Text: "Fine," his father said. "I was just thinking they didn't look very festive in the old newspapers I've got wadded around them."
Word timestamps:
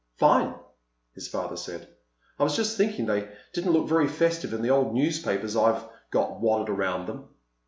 "Fine," 0.17 0.55
his 1.13 1.27
father 1.27 1.55
said. 1.55 1.87
"I 2.39 2.43
was 2.43 2.55
just 2.55 2.75
thinking 2.75 3.05
they 3.05 3.29
didn't 3.53 3.71
look 3.71 3.87
very 3.87 4.07
festive 4.07 4.51
in 4.51 4.63
the 4.63 4.71
old 4.71 4.95
newspapers 4.95 5.55
I've 5.55 5.85
got 6.09 6.41
wadded 6.41 6.69
around 6.69 7.05
them." 7.05 7.25